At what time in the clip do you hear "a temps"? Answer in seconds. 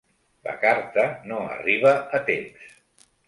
2.21-2.67